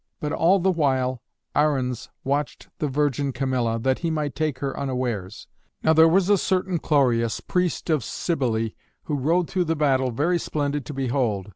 But 0.19 0.31
all 0.31 0.57
the 0.57 0.71
while 0.71 1.21
Arruns 1.55 2.09
watched 2.23 2.69
the 2.79 2.87
virgin 2.87 3.31
Camilla, 3.31 3.77
that 3.77 3.99
he 3.99 4.09
might 4.09 4.33
take 4.33 4.57
her 4.57 4.75
unawares. 4.75 5.45
Now 5.83 5.93
there 5.93 6.07
was 6.07 6.27
a 6.27 6.39
certain 6.39 6.79
Chloreus, 6.79 7.39
priest 7.39 7.87
of 7.91 8.01
Cybelé, 8.01 8.73
who 9.03 9.13
rode 9.15 9.47
through 9.47 9.65
the 9.65 9.75
battle, 9.75 10.09
very 10.09 10.39
splendid 10.39 10.87
to 10.87 10.93
behold. 10.95 11.49